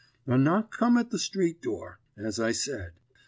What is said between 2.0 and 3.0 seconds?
as I said.